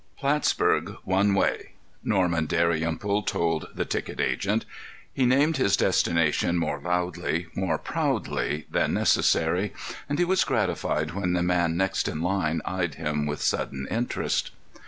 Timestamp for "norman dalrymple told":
2.03-3.67